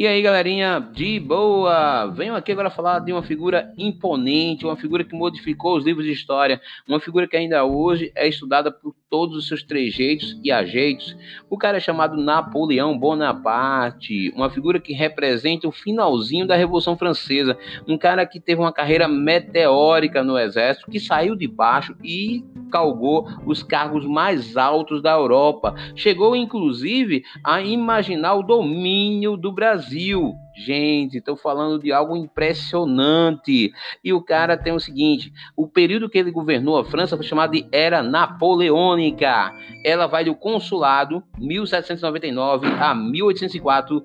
E 0.00 0.06
aí, 0.06 0.22
galerinha, 0.22 0.80
de 0.80 1.20
boa! 1.20 2.06
Venho 2.06 2.34
aqui 2.34 2.50
agora 2.52 2.70
falar 2.70 3.00
de 3.00 3.12
uma 3.12 3.22
figura 3.22 3.70
imponente, 3.76 4.64
uma 4.64 4.74
figura 4.74 5.04
que 5.04 5.14
modificou 5.14 5.76
os 5.76 5.84
livros 5.84 6.06
de 6.06 6.12
história, 6.12 6.58
uma 6.88 6.98
figura 6.98 7.28
que 7.28 7.36
ainda 7.36 7.66
hoje 7.66 8.10
é 8.14 8.26
estudada 8.26 8.72
por 8.72 8.94
todos 9.10 9.36
os 9.36 9.48
seus 9.48 9.62
trejeitos 9.64 10.38
e 10.42 10.52
ajeitos. 10.52 11.16
O 11.50 11.58
cara 11.58 11.78
é 11.78 11.80
chamado 11.80 12.16
Napoleão 12.16 12.96
Bonaparte, 12.96 14.32
uma 14.36 14.48
figura 14.48 14.78
que 14.78 14.92
representa 14.92 15.66
o 15.66 15.72
finalzinho 15.72 16.46
da 16.46 16.54
Revolução 16.54 16.96
Francesa, 16.96 17.58
um 17.88 17.98
cara 17.98 18.24
que 18.24 18.38
teve 18.38 18.60
uma 18.60 18.72
carreira 18.72 19.08
meteórica 19.08 20.22
no 20.22 20.38
exército, 20.38 20.90
que 20.90 21.00
saiu 21.00 21.34
de 21.34 21.48
baixo 21.48 21.96
e 22.04 22.44
galgou 22.68 23.26
os 23.44 23.64
cargos 23.64 24.06
mais 24.06 24.56
altos 24.56 25.02
da 25.02 25.10
Europa. 25.10 25.74
Chegou 25.96 26.36
inclusive 26.36 27.24
a 27.44 27.60
imaginar 27.60 28.34
o 28.34 28.44
domínio 28.44 29.36
do 29.36 29.50
Brasil. 29.50 30.34
Gente, 30.64 31.16
estou 31.16 31.36
falando 31.36 31.80
de 31.80 31.90
algo 31.90 32.14
impressionante. 32.14 33.72
E 34.04 34.12
o 34.12 34.22
cara 34.22 34.58
tem 34.58 34.74
o 34.74 34.80
seguinte: 34.80 35.32
o 35.56 35.66
período 35.66 36.08
que 36.08 36.18
ele 36.18 36.30
governou 36.30 36.76
a 36.76 36.84
França 36.84 37.16
foi 37.16 37.24
chamado 37.24 37.52
de 37.52 37.66
Era 37.72 38.02
Napoleônica. 38.02 39.54
Ela 39.84 40.06
vai 40.06 40.22
do 40.22 40.34
consulado 40.34 41.22
1799 41.38 42.66
a 42.66 42.94
1804 42.94 44.04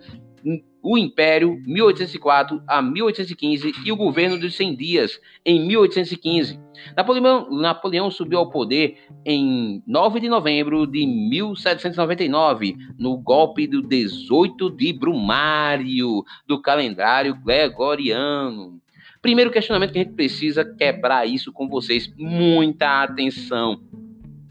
o 0.88 1.00
Império, 1.00 1.60
1804 1.66 2.62
a 2.68 2.80
1815, 2.80 3.74
e 3.84 3.92
o 3.92 3.96
governo 3.96 4.40
dos 4.40 4.56
100 4.56 4.76
dias, 4.76 5.20
em 5.44 5.66
1815. 5.66 6.60
Napoleão, 6.96 7.50
Napoleão 7.50 8.12
subiu 8.12 8.38
ao 8.38 8.52
poder 8.52 9.00
em 9.26 9.82
9 9.88 10.20
de 10.20 10.30
novembro 10.30 10.86
de 10.86 11.08
1799, 11.08 12.76
no 13.00 13.18
golpe 13.18 13.66
do 13.66 13.82
18 13.82 14.70
de 14.70 14.94
Brumário, 14.94 16.24
do 16.46 16.62
calendário 16.62 17.34
gregoriano. 17.44 18.80
Primeiro 19.24 19.50
questionamento 19.50 19.92
que 19.92 19.98
a 19.98 20.04
gente 20.04 20.14
precisa 20.14 20.64
quebrar 20.64 21.26
isso 21.26 21.52
com 21.52 21.68
vocês. 21.68 22.14
Muita 22.16 23.02
atenção. 23.02 23.82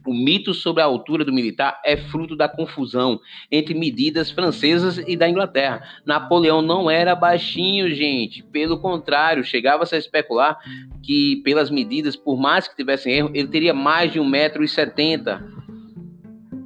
O 0.06 0.12
mito 0.12 0.52
sobre 0.52 0.83
a 0.83 0.84
altura 0.84 1.24
do 1.24 1.33
militar 1.33 1.80
é 1.84 1.97
fruto 1.97 2.36
da 2.36 2.47
confusão 2.47 3.19
entre 3.50 3.72
medidas 3.72 4.30
francesas 4.30 4.98
e 4.98 5.16
da 5.16 5.28
Inglaterra. 5.28 5.83
Napoleão 6.05 6.60
não 6.60 6.91
era 6.91 7.14
baixinho, 7.14 7.88
gente. 7.94 8.42
Pelo 8.42 8.78
contrário, 8.78 9.42
chegava-se 9.42 9.94
a 9.94 9.98
especular 9.98 10.58
que, 11.02 11.41
pelas 11.42 11.70
medidas, 11.70 12.16
por 12.16 12.38
mais 12.38 12.69
que 12.69 12.77
tivessem 12.77 13.14
erro, 13.14 13.30
ele 13.32 13.48
teria 13.48 13.72
mais 13.72 14.12
de 14.12 14.20
1,70m. 14.20 15.42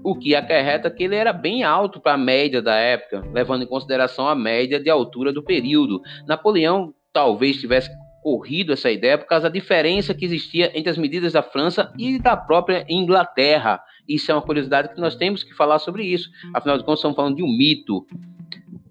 O 0.02 0.16
que 0.16 0.34
acarreta 0.34 0.90
que 0.90 1.04
ele 1.04 1.14
era 1.14 1.32
bem 1.32 1.62
alto 1.62 2.00
para 2.00 2.14
a 2.14 2.18
média 2.18 2.60
da 2.60 2.74
época, 2.74 3.22
levando 3.32 3.62
em 3.62 3.66
consideração 3.66 4.26
a 4.26 4.34
média 4.34 4.80
de 4.80 4.90
altura 4.90 5.32
do 5.32 5.44
período. 5.44 6.00
Napoleão 6.26 6.92
talvez 7.12 7.60
tivesse 7.60 7.90
corrido 8.22 8.72
essa 8.72 8.90
ideia 8.90 9.18
por 9.18 9.26
causa 9.26 9.48
da 9.48 9.52
diferença 9.52 10.14
que 10.14 10.24
existia 10.24 10.70
entre 10.74 10.90
as 10.90 10.98
medidas 10.98 11.32
da 11.32 11.42
França 11.42 11.92
e 11.98 12.18
da 12.18 12.36
própria 12.36 12.84
Inglaterra. 12.88 13.80
Isso 14.08 14.30
é 14.30 14.34
uma 14.34 14.42
curiosidade 14.42 14.94
que 14.94 15.00
nós 15.00 15.14
temos 15.14 15.42
que 15.42 15.54
falar 15.54 15.78
sobre 15.78 16.04
isso. 16.04 16.30
Afinal 16.54 16.78
de 16.78 16.84
contas, 16.84 17.00
estamos 17.00 17.16
falando 17.16 17.36
de 17.36 17.42
um 17.42 17.48
mito. 17.48 18.06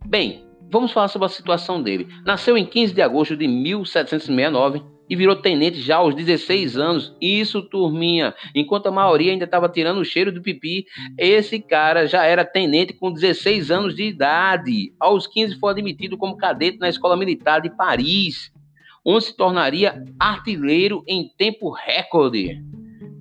Bem, 0.06 0.46
vamos 0.72 0.92
falar 0.92 1.08
sobre 1.08 1.26
a 1.26 1.30
situação 1.30 1.82
dele. 1.82 2.08
Nasceu 2.26 2.58
em 2.58 2.66
15 2.66 2.94
de 2.94 3.02
agosto 3.02 3.36
de 3.36 3.48
1769 3.48 4.84
e 5.10 5.16
virou 5.16 5.36
tenente 5.36 5.80
já 5.82 5.98
aos 5.98 6.14
16 6.14 6.78
anos. 6.78 7.16
Isso, 7.22 7.62
turminha. 7.62 8.34
Enquanto 8.54 8.88
a 8.88 8.92
maioria 8.92 9.32
ainda 9.32 9.46
estava 9.46 9.70
tirando 9.70 10.00
o 10.00 10.06
cheiro 10.06 10.32
do 10.32 10.42
pipi, 10.42 10.86
esse 11.18 11.60
cara 11.60 12.06
já 12.06 12.26
era 12.26 12.46
tenente 12.46 12.94
com 12.94 13.12
16 13.12 13.72
anos 13.72 13.96
de 13.96 14.04
idade. 14.04 14.94
Aos 15.00 15.26
15 15.26 15.60
foi 15.60 15.72
admitido 15.72 16.18
como 16.18 16.38
cadete 16.38 16.78
na 16.78 16.90
Escola 16.90 17.18
Militar 17.18 17.62
de 17.62 17.70
Paris 17.70 18.52
onde 19.08 19.24
se 19.24 19.38
tornaria 19.38 20.04
artilheiro 20.20 21.02
em 21.08 21.30
tempo 21.38 21.72
recorde. 21.72 22.62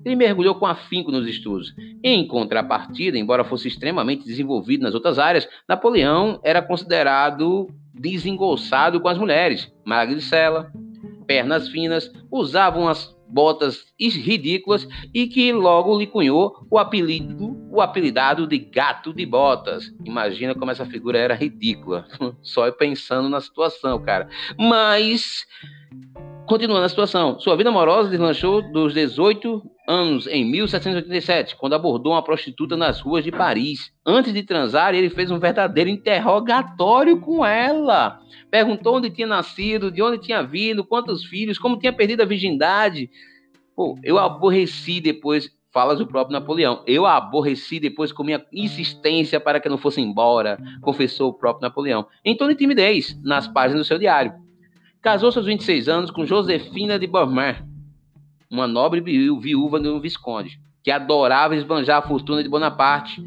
Ele 0.03 0.15
mergulhou 0.17 0.55
com 0.55 0.65
afinco 0.65 1.11
nos 1.11 1.25
estudos. 1.25 1.73
Em 2.03 2.27
contrapartida, 2.27 3.17
embora 3.17 3.45
fosse 3.45 3.69
extremamente 3.69 4.25
desenvolvido 4.25 4.83
nas 4.83 4.93
outras 4.93 5.17
áreas, 5.17 5.47
Napoleão 5.67 6.41
era 6.43 6.61
considerado 6.61 7.69
desengonçado 7.93 8.99
com 8.99 9.07
as 9.07 9.17
mulheres, 9.17 9.71
magricela, 9.85 10.71
pernas 11.25 11.69
finas, 11.69 12.11
usava 12.29 12.77
umas 12.77 13.15
botas 13.29 13.85
ridículas 13.99 14.87
e 15.13 15.27
que 15.27 15.53
logo 15.53 15.97
lhe 15.97 16.07
cunhou 16.07 16.65
o 16.69 16.77
apelido, 16.77 17.56
o 17.77 17.81
apelidado 17.81 18.47
de 18.47 18.57
gato 18.57 19.13
de 19.13 19.25
botas. 19.25 19.93
Imagina 20.03 20.55
como 20.55 20.71
essa 20.71 20.85
figura 20.85 21.17
era 21.17 21.35
ridícula, 21.35 22.07
só 22.41 22.69
pensando 22.71 23.29
na 23.29 23.39
situação, 23.39 24.01
cara. 24.01 24.27
Mas 24.57 25.45
Continuando 26.47 26.85
a 26.85 26.89
situação, 26.89 27.37
sua 27.41 27.57
vida 27.57 27.69
amorosa 27.69 28.09
deslanchou 28.09 28.61
dos 28.61 28.93
18 28.93 29.61
anos 29.85 30.27
em 30.27 30.45
1787, 30.45 31.57
quando 31.57 31.73
abordou 31.73 32.13
uma 32.13 32.23
prostituta 32.23 32.77
nas 32.77 33.01
ruas 33.01 33.21
de 33.21 33.33
Paris. 33.33 33.91
Antes 34.05 34.33
de 34.33 34.43
transar, 34.43 34.95
ele 34.95 35.09
fez 35.09 35.29
um 35.29 35.39
verdadeiro 35.39 35.89
interrogatório 35.89 37.19
com 37.19 37.45
ela. 37.45 38.21
Perguntou 38.49 38.95
onde 38.95 39.09
tinha 39.09 39.27
nascido, 39.27 39.91
de 39.91 40.01
onde 40.01 40.19
tinha 40.19 40.41
vindo, 40.41 40.85
quantos 40.85 41.25
filhos, 41.25 41.59
como 41.59 41.77
tinha 41.77 41.91
perdido 41.91 42.23
a 42.23 42.25
virgindade. 42.25 43.09
Pô, 43.75 43.99
eu 44.01 44.17
aborreci 44.17 45.01
depois, 45.01 45.51
falas 45.77 45.99
do 45.99 46.07
próprio 46.07 46.33
Napoleão. 46.33 46.81
Eu 46.87 47.05
aborreci 47.05 47.79
depois 47.79 48.11
com 48.11 48.23
minha 48.23 48.43
insistência 48.51 49.39
para 49.39 49.59
que 49.59 49.69
não 49.69 49.77
fosse 49.77 50.01
embora, 50.01 50.57
confessou 50.81 51.29
o 51.29 51.33
próprio 51.33 51.61
Napoleão. 51.61 52.07
Em 52.25 52.35
tom 52.35 52.47
de 52.47 52.55
timidez, 52.55 53.15
nas 53.23 53.47
páginas 53.47 53.81
do 53.83 53.87
seu 53.87 53.99
diário. 53.99 54.33
Casou-se 55.03 55.37
aos 55.37 55.45
26 55.45 55.87
anos 55.87 56.09
com 56.09 56.25
Josefina 56.25 56.97
de 56.97 57.05
Beaumont, 57.05 57.63
uma 58.49 58.65
nobre 58.67 59.01
viúva 59.01 59.79
de 59.79 59.87
um 59.87 59.99
visconde, 59.99 60.59
que 60.83 60.89
adorava 60.89 61.55
esbanjar 61.55 61.99
a 61.99 62.07
fortuna 62.07 62.41
de 62.41 62.49
Bonaparte 62.49 63.23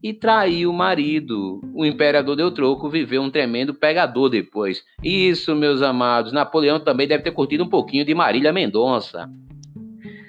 e 0.00 0.14
traiu 0.14 0.70
o 0.70 0.72
marido. 0.72 1.60
O 1.74 1.84
imperador 1.84 2.36
deu 2.36 2.52
troco, 2.52 2.88
viveu 2.88 3.22
um 3.22 3.30
tremendo 3.30 3.74
pegador 3.74 4.28
depois. 4.28 4.84
Isso, 5.02 5.52
meus 5.56 5.82
amados, 5.82 6.32
Napoleão 6.32 6.78
também 6.78 7.08
deve 7.08 7.24
ter 7.24 7.32
curtido 7.32 7.64
um 7.64 7.68
pouquinho 7.68 8.04
de 8.04 8.14
Marília 8.14 8.52
Mendonça. 8.52 9.28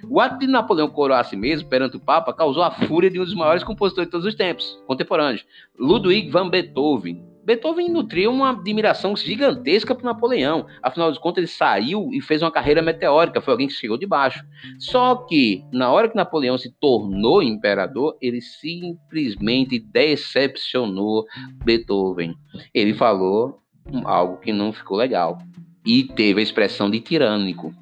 O 0.09 0.19
ato 0.19 0.39
de 0.39 0.47
Napoleão 0.47 0.89
coroar 0.89 1.19
a 1.19 1.23
si 1.23 1.35
mesmo 1.35 1.69
perante 1.69 1.97
o 1.97 1.99
Papa 1.99 2.33
causou 2.33 2.63
a 2.63 2.71
fúria 2.71 3.09
de 3.09 3.19
um 3.19 3.23
dos 3.23 3.35
maiores 3.35 3.63
compositores 3.63 4.07
de 4.07 4.11
todos 4.11 4.25
os 4.25 4.35
tempos, 4.35 4.81
contemporâneos, 4.87 5.45
Ludwig 5.77 6.29
van 6.29 6.49
Beethoven, 6.49 7.23
Beethoven 7.49 7.89
nutria 7.89 8.29
uma 8.29 8.51
admiração 8.51 9.15
gigantesca 9.15 9.95
por 9.95 10.03
Napoleão. 10.03 10.67
Afinal 10.83 11.11
de 11.11 11.19
contas, 11.19 11.39
ele 11.39 11.47
saiu 11.47 12.09
e 12.13 12.21
fez 12.21 12.43
uma 12.43 12.51
carreira 12.51 12.79
meteórica, 12.79 13.41
foi 13.41 13.51
alguém 13.51 13.67
que 13.67 13.73
chegou 13.73 13.97
de 13.97 14.05
baixo. 14.05 14.45
Só 14.77 15.15
que, 15.15 15.63
na 15.71 15.91
hora 15.91 16.07
que 16.07 16.15
Napoleão 16.15 16.59
se 16.59 16.71
tornou 16.79 17.41
imperador, 17.41 18.15
ele 18.21 18.39
simplesmente 18.39 19.79
decepcionou 19.79 21.25
Beethoven. 21.65 22.35
Ele 22.71 22.93
falou 22.93 23.63
algo 24.05 24.37
que 24.37 24.53
não 24.53 24.71
ficou 24.71 24.97
legal 24.97 25.39
e 25.83 26.03
teve 26.03 26.41
a 26.41 26.43
expressão 26.43 26.87
de 26.87 26.99
tirânico, 26.99 27.73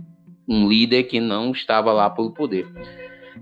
um 0.47 0.67
líder 0.67 1.03
que 1.03 1.19
não 1.19 1.51
estava 1.51 1.91
lá 1.91 2.09
pelo 2.09 2.31
poder. 2.31 2.67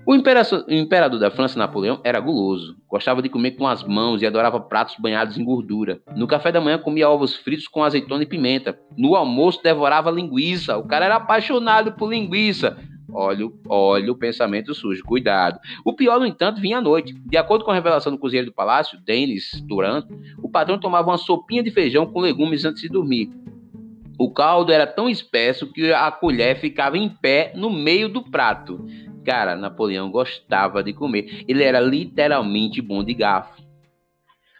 O 0.05 0.13
imperador, 0.13 1.19
da 1.19 1.31
França, 1.31 1.57
Napoleão, 1.57 1.99
era 2.03 2.19
guloso. 2.19 2.75
Gostava 2.87 3.21
de 3.21 3.29
comer 3.29 3.51
com 3.51 3.67
as 3.67 3.83
mãos 3.83 4.21
e 4.21 4.25
adorava 4.25 4.59
pratos 4.59 4.95
banhados 4.99 5.37
em 5.37 5.43
gordura. 5.43 5.99
No 6.15 6.27
café 6.27 6.51
da 6.51 6.61
manhã 6.61 6.77
comia 6.77 7.09
ovos 7.09 7.35
fritos 7.35 7.67
com 7.67 7.83
azeitona 7.83 8.21
e 8.21 8.27
pimenta. 8.27 8.77
No 8.95 9.15
almoço 9.15 9.63
devorava 9.63 10.11
linguiça. 10.11 10.77
O 10.77 10.85
cara 10.85 11.05
era 11.05 11.15
apaixonado 11.15 11.93
por 11.93 12.11
linguiça. 12.11 12.77
Olha, 13.11 13.49
olha 13.67 14.11
o 14.11 14.17
pensamento 14.17 14.75
sujo, 14.75 15.03
cuidado. 15.03 15.59
O 15.85 15.93
pior, 15.93 16.19
no 16.19 16.25
entanto, 16.25 16.59
vinha 16.59 16.79
à 16.79 16.81
noite. 16.81 17.15
De 17.25 17.37
acordo 17.37 17.63
com 17.63 17.71
a 17.71 17.73
revelação 17.73 18.11
do 18.11 18.19
cozinheiro 18.19 18.51
do 18.51 18.53
palácio, 18.53 18.99
Denis 19.05 19.51
Durant, 19.65 20.05
o 20.37 20.49
patrão 20.49 20.77
tomava 20.77 21.09
uma 21.09 21.17
sopinha 21.17 21.63
de 21.63 21.71
feijão 21.71 22.05
com 22.05 22.19
legumes 22.19 22.65
antes 22.65 22.81
de 22.81 22.89
dormir. 22.89 23.31
O 24.17 24.31
caldo 24.31 24.71
era 24.71 24.87
tão 24.87 25.09
espesso 25.09 25.71
que 25.71 25.91
a 25.91 26.09
colher 26.11 26.57
ficava 26.57 26.97
em 26.97 27.09
pé 27.09 27.51
no 27.55 27.69
meio 27.69 28.07
do 28.07 28.23
prato. 28.23 28.85
Cara, 29.25 29.55
Napoleão 29.55 30.09
gostava 30.09 30.83
de 30.83 30.93
comer. 30.93 31.43
Ele 31.47 31.63
era 31.63 31.79
literalmente 31.79 32.81
bom 32.81 33.03
de 33.03 33.13
garfo. 33.13 33.65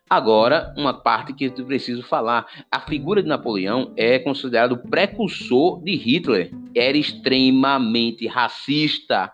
Agora, 0.09 0.73
uma 0.77 0.93
parte 0.93 1.33
que 1.33 1.45
eu 1.45 1.65
preciso 1.65 2.03
falar. 2.03 2.45
A 2.71 2.79
figura 2.79 3.23
de 3.23 3.29
Napoleão 3.29 3.93
é 3.95 4.19
considerado 4.19 4.73
o 4.73 4.89
precursor 4.89 5.81
de 5.83 5.95
Hitler. 5.95 6.51
Era 6.75 6.97
extremamente 6.97 8.27
racista. 8.27 9.31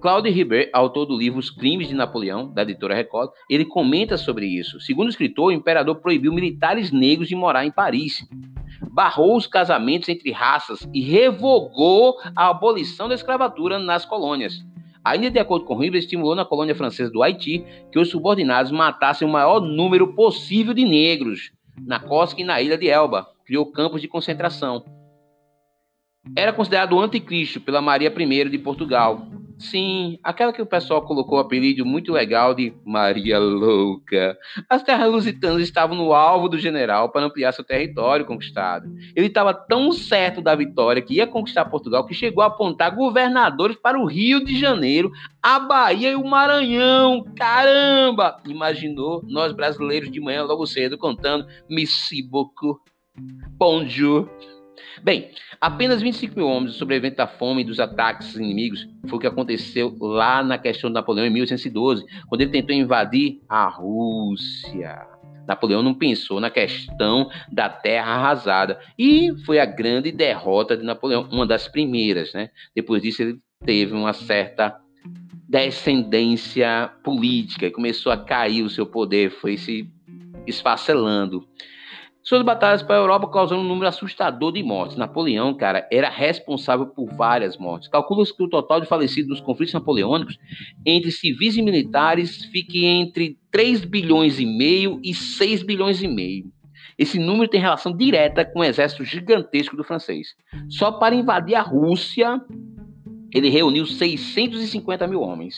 Claude 0.00 0.28
Ribert, 0.28 0.68
autor 0.74 1.06
do 1.06 1.16
livro 1.16 1.38
Os 1.38 1.48
Crimes 1.48 1.88
de 1.88 1.94
Napoleão, 1.94 2.52
da 2.52 2.60
editora 2.60 2.94
Record, 2.94 3.30
ele 3.48 3.64
comenta 3.64 4.18
sobre 4.18 4.46
isso. 4.46 4.78
Segundo 4.78 5.06
o 5.06 5.10
escritor, 5.10 5.46
o 5.46 5.52
imperador 5.52 5.96
proibiu 5.96 6.30
militares 6.30 6.90
negros 6.90 7.28
de 7.28 7.34
morar 7.34 7.64
em 7.64 7.70
Paris 7.70 8.28
barrou 8.94 9.36
os 9.36 9.48
casamentos 9.48 10.08
entre 10.08 10.30
raças 10.30 10.88
e 10.94 11.02
revogou 11.02 12.16
a 12.36 12.48
abolição 12.48 13.08
da 13.08 13.14
escravatura 13.16 13.76
nas 13.76 14.06
colônias. 14.06 14.64
Ainda 15.04 15.28
de 15.28 15.38
acordo 15.40 15.64
com 15.64 15.76
Ribas, 15.76 16.04
estimulou 16.04 16.36
na 16.36 16.44
colônia 16.44 16.76
francesa 16.76 17.10
do 17.10 17.20
Haiti 17.20 17.64
que 17.90 17.98
os 17.98 18.08
subordinados 18.08 18.70
matassem 18.70 19.26
o 19.26 19.30
maior 19.30 19.60
número 19.60 20.14
possível 20.14 20.72
de 20.72 20.84
negros. 20.84 21.52
na 21.76 21.98
Cosca 21.98 22.40
e 22.40 22.44
na 22.44 22.62
ilha 22.62 22.78
de 22.78 22.88
Elba. 22.88 23.26
Criou 23.44 23.66
campos 23.66 24.00
de 24.00 24.06
concentração. 24.06 24.84
Era 26.36 26.52
considerado 26.52 26.92
o 26.92 27.00
anticristo 27.00 27.60
pela 27.60 27.82
Maria 27.82 28.14
I 28.16 28.48
de 28.48 28.58
Portugal. 28.58 29.26
Sim, 29.70 30.18
aquela 30.22 30.52
que 30.52 30.60
o 30.60 30.66
pessoal 30.66 31.00
colocou 31.02 31.38
o 31.38 31.40
apelido 31.40 31.86
muito 31.86 32.12
legal 32.12 32.54
de 32.54 32.74
Maria 32.84 33.38
Louca. 33.38 34.36
As 34.68 34.82
terras 34.82 35.10
lusitanas 35.10 35.62
estavam 35.62 35.96
no 35.96 36.12
alvo 36.12 36.50
do 36.50 36.58
general 36.58 37.10
para 37.10 37.24
ampliar 37.24 37.50
seu 37.52 37.64
território 37.64 38.26
conquistado. 38.26 38.86
Ele 39.16 39.28
estava 39.28 39.54
tão 39.54 39.90
certo 39.90 40.42
da 40.42 40.54
vitória 40.54 41.00
que 41.00 41.14
ia 41.14 41.26
conquistar 41.26 41.64
Portugal 41.64 42.04
que 42.04 42.12
chegou 42.12 42.44
a 42.44 42.48
apontar 42.48 42.94
governadores 42.94 43.76
para 43.76 43.98
o 43.98 44.04
Rio 44.04 44.44
de 44.44 44.58
Janeiro, 44.58 45.10
a 45.42 45.58
Bahia 45.58 46.12
e 46.12 46.16
o 46.16 46.24
Maranhão. 46.24 47.24
Caramba! 47.34 48.36
Imaginou 48.46 49.22
nós 49.26 49.52
brasileiros 49.52 50.10
de 50.10 50.20
manhã 50.20 50.44
logo 50.44 50.66
cedo 50.66 50.98
contando 50.98 51.46
beaucoup, 52.28 52.80
bonjour. 53.56 54.28
Bem, 55.02 55.30
apenas 55.60 56.02
25 56.02 56.36
mil 56.36 56.48
homens 56.48 56.74
sobreviventes 56.74 57.16
da 57.16 57.26
fome 57.26 57.62
e 57.62 57.64
dos 57.64 57.80
ataques 57.80 58.34
inimigos 58.34 58.86
foi 59.06 59.16
o 59.16 59.20
que 59.20 59.26
aconteceu 59.26 59.96
lá 60.00 60.42
na 60.42 60.58
questão 60.58 60.90
de 60.90 60.94
Napoleão 60.94 61.26
em 61.26 61.30
1812, 61.30 62.04
quando 62.28 62.40
ele 62.40 62.50
tentou 62.50 62.74
invadir 62.74 63.40
a 63.48 63.68
Rússia. 63.68 65.06
Napoleão 65.46 65.82
não 65.82 65.94
pensou 65.94 66.40
na 66.40 66.50
questão 66.50 67.28
da 67.52 67.68
terra 67.68 68.12
arrasada 68.12 68.80
e 68.98 69.30
foi 69.44 69.58
a 69.58 69.66
grande 69.66 70.10
derrota 70.10 70.76
de 70.76 70.82
Napoleão, 70.82 71.28
uma 71.30 71.46
das 71.46 71.68
primeiras, 71.68 72.32
né? 72.32 72.50
Depois 72.74 73.02
disso 73.02 73.22
ele 73.22 73.38
teve 73.64 73.92
uma 73.92 74.12
certa 74.12 74.76
descendência 75.48 76.90
política, 77.02 77.70
começou 77.70 78.10
a 78.10 78.16
cair 78.16 78.62
o 78.62 78.70
seu 78.70 78.86
poder, 78.86 79.30
foi 79.30 79.56
se 79.56 79.88
esfacelando. 80.46 81.46
Suas 82.24 82.42
batalhas 82.42 82.82
para 82.82 82.96
a 82.96 83.00
Europa 83.00 83.28
causando 83.28 83.60
um 83.60 83.68
número 83.68 83.86
assustador 83.86 84.50
de 84.50 84.62
mortes. 84.62 84.96
Napoleão, 84.96 85.52
cara, 85.54 85.86
era 85.92 86.08
responsável 86.08 86.86
por 86.86 87.14
várias 87.14 87.58
mortes. 87.58 87.86
Calcula-se 87.86 88.34
que 88.34 88.42
o 88.42 88.48
total 88.48 88.80
de 88.80 88.86
falecidos 88.86 89.28
nos 89.28 89.40
conflitos 89.42 89.74
napoleônicos 89.74 90.38
entre 90.86 91.10
civis 91.10 91.54
e 91.54 91.60
militares 91.60 92.46
fique 92.46 92.86
entre 92.86 93.38
3 93.52 93.84
bilhões 93.84 94.40
e 94.40 94.46
meio 94.46 94.98
e 95.04 95.12
6 95.12 95.62
bilhões 95.64 96.02
e 96.02 96.08
meio. 96.08 96.50
Esse 96.96 97.18
número 97.18 97.46
tem 97.46 97.60
relação 97.60 97.94
direta 97.94 98.42
com 98.42 98.60
o 98.60 98.64
exército 98.64 99.04
gigantesco 99.04 99.76
do 99.76 99.84
francês. 99.84 100.28
Só 100.70 100.92
para 100.92 101.14
invadir 101.14 101.56
a 101.56 101.62
Rússia, 101.62 102.40
ele 103.34 103.50
reuniu 103.50 103.84
650 103.84 105.06
mil 105.06 105.20
homens. 105.20 105.56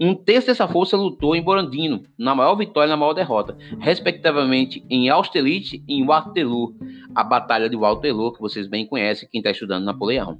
Um 0.00 0.14
terço 0.14 0.46
dessa 0.46 0.68
força 0.68 0.96
lutou 0.96 1.34
em 1.34 1.42
Borandino, 1.42 2.04
na 2.16 2.32
maior 2.32 2.54
vitória 2.54 2.86
e 2.86 2.90
na 2.90 2.96
maior 2.96 3.14
derrota, 3.14 3.56
respectivamente 3.80 4.84
em 4.88 5.08
Austerlitz 5.08 5.72
e 5.72 5.82
em 5.88 6.06
Waterloo, 6.06 6.72
a 7.12 7.24
Batalha 7.24 7.68
de 7.68 7.76
Waterloo, 7.76 8.32
que 8.32 8.40
vocês 8.40 8.68
bem 8.68 8.86
conhecem, 8.86 9.28
quem 9.28 9.40
está 9.40 9.50
estudando 9.50 9.84
Napoleão. 9.84 10.38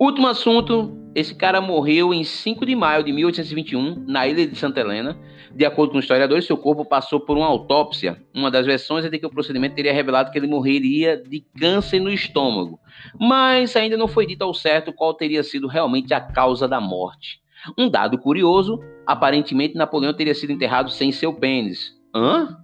Último 0.00 0.28
assunto, 0.28 0.96
esse 1.14 1.34
cara 1.34 1.60
morreu 1.60 2.14
em 2.14 2.24
5 2.24 2.64
de 2.64 2.74
maio 2.74 3.04
de 3.04 3.12
1821, 3.12 4.04
na 4.06 4.26
ilha 4.26 4.46
de 4.46 4.56
Santa 4.56 4.80
Helena. 4.80 5.18
De 5.54 5.66
acordo 5.66 5.92
com 5.92 5.98
historiadores, 5.98 6.46
seu 6.46 6.56
corpo 6.56 6.86
passou 6.86 7.20
por 7.20 7.36
uma 7.36 7.46
autópsia. 7.46 8.22
Uma 8.34 8.50
das 8.50 8.64
versões 8.64 9.04
é 9.04 9.10
de 9.10 9.18
que 9.18 9.26
o 9.26 9.30
procedimento 9.30 9.74
teria 9.74 9.92
revelado 9.92 10.30
que 10.30 10.38
ele 10.38 10.46
morreria 10.46 11.18
de 11.18 11.44
câncer 11.58 12.00
no 12.00 12.10
estômago. 12.10 12.78
Mas 13.20 13.76
ainda 13.76 13.96
não 13.96 14.08
foi 14.08 14.26
dito 14.26 14.42
ao 14.42 14.54
certo 14.54 14.90
qual 14.90 15.12
teria 15.12 15.42
sido 15.42 15.66
realmente 15.66 16.14
a 16.14 16.20
causa 16.20 16.66
da 16.66 16.80
morte. 16.80 17.44
Um 17.76 17.88
dado 17.88 18.18
curioso: 18.18 18.78
aparentemente 19.06 19.76
Napoleão 19.76 20.12
teria 20.12 20.34
sido 20.34 20.52
enterrado 20.52 20.90
sem 20.90 21.12
seu 21.12 21.32
pênis. 21.32 21.94
Hã? 22.14 22.56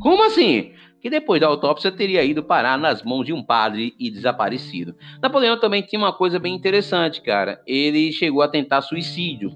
Como 0.00 0.24
assim? 0.24 0.72
Que 1.00 1.10
depois 1.10 1.40
da 1.40 1.46
autópsia 1.46 1.92
teria 1.92 2.24
ido 2.24 2.42
parar 2.42 2.78
nas 2.78 3.02
mãos 3.02 3.24
de 3.24 3.32
um 3.32 3.42
padre 3.42 3.94
e 3.98 4.10
desaparecido. 4.10 4.96
Napoleão 5.22 5.58
também 5.58 5.82
tinha 5.82 6.00
uma 6.00 6.12
coisa 6.12 6.38
bem 6.38 6.54
interessante, 6.54 7.20
cara. 7.22 7.60
Ele 7.66 8.12
chegou 8.12 8.42
a 8.42 8.48
tentar 8.48 8.82
suicídio. 8.82 9.52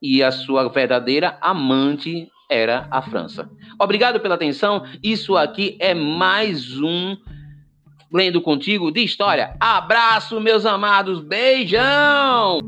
E 0.00 0.22
a 0.22 0.30
sua 0.30 0.68
verdadeira 0.68 1.38
amante 1.40 2.28
era 2.50 2.86
a 2.90 3.02
França. 3.02 3.50
Obrigado 3.80 4.20
pela 4.20 4.34
atenção. 4.34 4.84
Isso 5.02 5.36
aqui 5.36 5.76
é 5.80 5.94
mais 5.94 6.80
um 6.80 7.16
Lendo 8.12 8.40
Contigo 8.40 8.90
de 8.90 9.02
História. 9.02 9.56
Abraço, 9.58 10.40
meus 10.40 10.64
amados. 10.64 11.20
Beijão! 11.20 12.60